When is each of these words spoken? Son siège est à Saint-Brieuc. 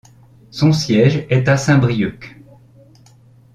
Son 0.49 0.73
siège 0.73 1.27
est 1.29 1.47
à 1.47 1.57
Saint-Brieuc. 1.57 2.35